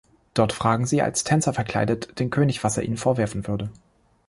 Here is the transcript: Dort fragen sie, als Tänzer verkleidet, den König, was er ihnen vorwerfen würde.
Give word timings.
Dort 0.33 0.51
fragen 0.51 0.87
sie, 0.87 0.99
als 1.03 1.23
Tänzer 1.23 1.53
verkleidet, 1.53 2.19
den 2.19 2.31
König, 2.31 2.63
was 2.63 2.75
er 2.75 2.81
ihnen 2.81 2.97
vorwerfen 2.97 3.45
würde. 3.45 3.69